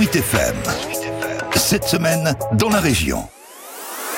[0.00, 0.56] Sweet FM.
[1.56, 3.28] Cette semaine, dans la région.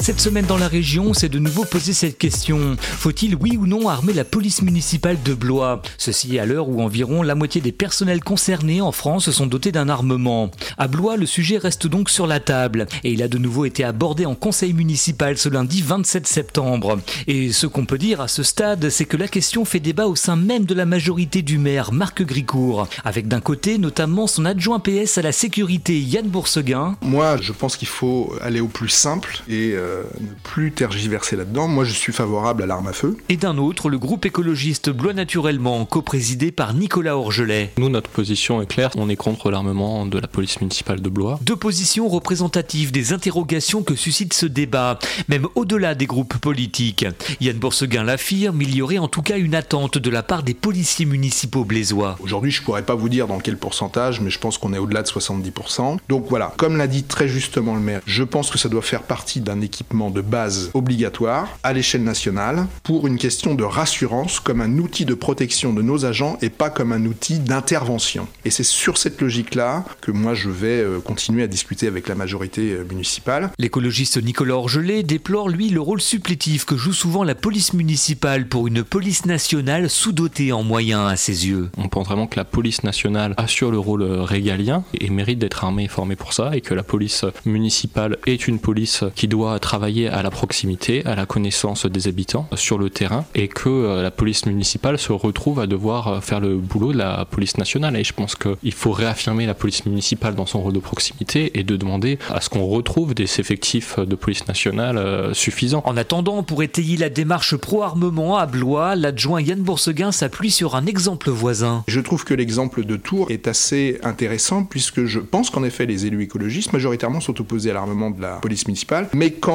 [0.02, 2.77] Cette semaine dans la région, c'est de nouveau poser cette question.
[2.80, 5.80] Faut-il oui ou non armer la police municipale de Blois?
[5.96, 9.88] Ceci à l'heure où environ la moitié des personnels concernés en France sont dotés d'un
[9.88, 10.50] armement.
[10.77, 13.84] À Blois, le sujet reste donc sur la table et il a de nouveau été
[13.84, 16.98] abordé en conseil municipal ce lundi 27 septembre.
[17.29, 20.16] Et ce qu'on peut dire à ce stade, c'est que la question fait débat au
[20.16, 24.80] sein même de la majorité du maire Marc Gricourt, avec d'un côté notamment son adjoint
[24.80, 26.96] PS à la sécurité Yann Bourseguin.
[27.03, 31.37] Moi, je pense qu'il faut aller au plus simple et euh, euh, ne plus tergiverser
[31.37, 31.69] là-dedans.
[31.69, 33.17] Moi, je suis favorable à l'arme à feu.
[33.28, 37.73] Et d'un autre, le groupe écologiste Blois Naturellement, coprésidé par Nicolas Orgelet.
[37.78, 38.91] Nous, notre position est claire.
[38.97, 41.39] On est contre l'armement de la police municipale de Blois.
[41.42, 47.06] Deux positions représentatives des interrogations que suscite ce débat, même au-delà des groupes politiques.
[47.41, 50.55] Yann Bourseguin l'affirme, il y aurait en tout cas une attente de la part des
[50.55, 52.17] policiers municipaux blésois.
[52.20, 55.03] Aujourd'hui, je pourrais pas vous dire dans quel pourcentage, mais je pense qu'on est au-delà
[55.03, 55.98] de 70%.
[56.09, 59.03] Donc voilà, comme l'a dit très justement le maire, je pense que ça doit faire
[59.03, 64.61] partie d'un équilibre de base obligatoire à l'échelle nationale pour une question de rassurance comme
[64.61, 68.27] un outil de protection de nos agents et pas comme un outil d'intervention.
[68.45, 72.15] Et c'est sur cette logique-là que moi je vais euh, continuer à discuter avec la
[72.15, 73.50] majorité euh, municipale.
[73.59, 78.67] L'écologiste Nicolas Orgelet déplore lui le rôle supplétif que joue souvent la police municipale pour
[78.67, 81.70] une police nationale sous-dotée en moyens à ses yeux.
[81.77, 85.65] On pense vraiment que la police nationale assure le rôle euh, régalien et mérite d'être
[85.65, 89.56] armée et formée pour ça et que la police municipale est une police qui doit
[89.56, 93.71] être travailler à la proximité, à la connaissance des habitants sur le terrain et que
[93.71, 97.57] euh, la police municipale se retrouve à devoir euh, faire le boulot de la police
[97.57, 97.97] nationale.
[97.97, 101.63] Et je pense qu'il faut réaffirmer la police municipale dans son rôle de proximité et
[101.65, 105.83] de demander à ce qu'on retrouve des effectifs de police nationale euh, suffisants.
[105.87, 110.87] En attendant, pour étayer la démarche pro-armement à Blois, l'adjoint Yann Bourseguin s'appuie sur un
[110.87, 111.85] exemple voisin.
[111.87, 116.07] Je trouve que l'exemple de Tours est assez intéressant puisque je pense qu'en effet les
[116.07, 119.52] élus écologistes majoritairement sont opposés à l'armement de la police municipale, mais quand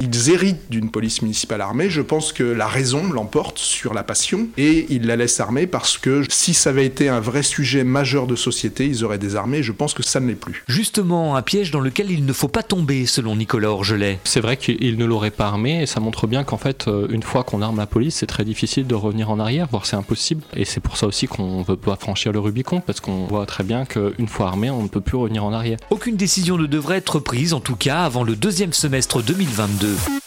[0.00, 4.48] ils héritent d'une police municipale armée, je pense que la raison l'emporte sur la passion
[4.56, 8.26] et ils la laissent armée parce que si ça avait été un vrai sujet majeur
[8.26, 9.62] de société, ils auraient désarmé.
[9.62, 10.64] Je pense que ça ne l'est plus.
[10.68, 14.18] Justement, un piège dans lequel il ne faut pas tomber, selon Nicolas Orgelet.
[14.24, 17.22] C'est vrai qu'il ne l'aurait pas armé et ça montre bien qu'en fait, euh, une
[17.22, 20.42] fois qu'on arme la police, c'est très difficile de revenir en arrière, voire c'est impossible.
[20.54, 23.46] Et c'est pour ça aussi qu'on ne veut pas franchir le Rubicon parce qu'on voit
[23.46, 25.78] très bien qu'une fois armé, on ne peut plus revenir en arrière.
[25.90, 29.39] Aucune décision ne devrait être prise, en tout cas avant le deuxième semestre 2020.
[29.46, 30.19] 22.